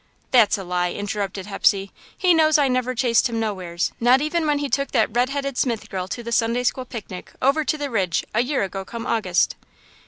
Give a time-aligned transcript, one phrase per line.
[0.31, 4.57] "That's a lie," interrupted Hepsey, "he knows I never chased him nowheres, not even when
[4.57, 7.91] he took that red headed Smith girl to the Sunday school picnic over to the
[7.91, 9.55] Ridge, a year ago come August."